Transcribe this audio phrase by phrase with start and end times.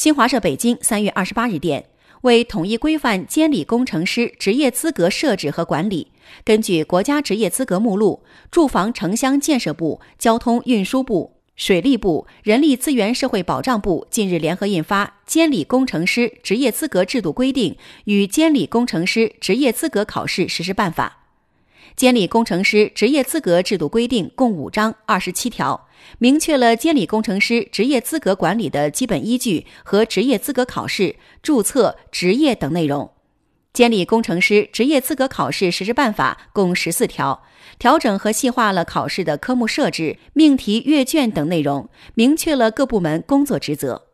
[0.00, 1.84] 新华社北京三月二十八日电，
[2.22, 6.10] 为统一规范监理工程师职业资格设置和管理，
[6.42, 17.74] 根据国家职业资格目录，住房城乡建设部、交通运输部、水利部、人力资源社会保障部近日联合印发《监理工程师职业资格制度规定》
[18.04, 21.18] 与《监理工程师职业资格考试实施办法》。
[21.96, 25.88] 监理工程师职业资格制度规定共五章二十七条，
[26.18, 33.10] 明确了监理工程师职业资格管理的基本依据和职业资格考试、注册、执业等内容。
[33.72, 37.44] 监理工程师职业资格考试实施办法共十四条，
[37.78, 44.09] 调整和细化了考试的科目设置、命题阅卷等内容，明确了各部门工作职责。